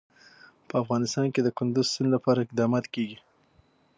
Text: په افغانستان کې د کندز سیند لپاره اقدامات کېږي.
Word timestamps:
په 0.67 0.73
افغانستان 0.83 1.27
کې 1.33 1.41
د 1.43 1.49
کندز 1.57 1.85
سیند 1.93 2.09
لپاره 2.15 2.39
اقدامات 2.45 2.85
کېږي. 2.93 3.17